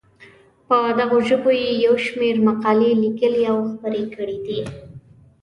[0.67, 4.59] په دغو ژبو یې یو شمېر مقالې لیکلي او خپرې کړې دي.